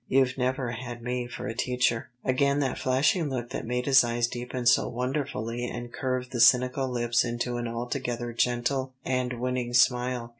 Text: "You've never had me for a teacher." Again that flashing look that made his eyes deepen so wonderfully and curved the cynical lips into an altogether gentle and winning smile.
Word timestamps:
"You've 0.07 0.35
never 0.35 0.71
had 0.71 1.03
me 1.03 1.27
for 1.27 1.45
a 1.45 1.53
teacher." 1.53 2.09
Again 2.25 2.57
that 2.61 2.79
flashing 2.79 3.29
look 3.29 3.51
that 3.51 3.67
made 3.67 3.85
his 3.85 4.03
eyes 4.03 4.25
deepen 4.25 4.65
so 4.65 4.87
wonderfully 4.87 5.63
and 5.67 5.93
curved 5.93 6.31
the 6.31 6.39
cynical 6.39 6.89
lips 6.89 7.23
into 7.23 7.57
an 7.57 7.67
altogether 7.67 8.33
gentle 8.33 8.93
and 9.05 9.39
winning 9.39 9.75
smile. 9.75 10.29